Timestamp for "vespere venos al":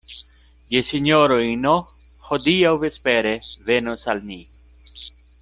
2.85-4.25